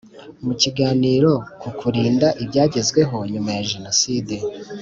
Mu 0.45 0.53
kiganiro 0.61 1.31
ku 1.61 1.69
Kurinda 1.79 2.27
ibyagezweho 2.43 3.15
nyuma 3.31 3.49
ya 3.57 3.65
Jenoside 3.71 4.35